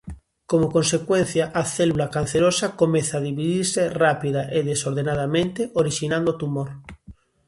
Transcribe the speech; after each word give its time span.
Como 0.49 0.67
consecuencia, 0.77 1.43
a 1.61 1.63
célula 1.77 2.11
cancerosa 2.15 2.67
comeza 2.81 3.13
a 3.17 3.25
dividirse 3.29 3.81
rápida 4.03 4.41
e 4.57 4.59
desordenadamente 4.71 5.61
orixinando 5.81 6.29
o 6.31 6.37
tumor. 6.41 6.69